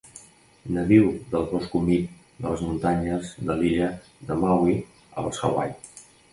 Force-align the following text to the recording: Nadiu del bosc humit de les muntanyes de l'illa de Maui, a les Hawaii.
Nadiu 0.77 1.11
del 1.33 1.45
bosc 1.51 1.75
humit 1.81 2.17
de 2.39 2.47
les 2.55 2.65
muntanyes 2.69 3.31
de 3.51 3.61
l'illa 3.61 3.93
de 4.33 4.41
Maui, 4.43 4.77
a 5.15 5.31
les 5.31 5.47
Hawaii. 5.47 5.81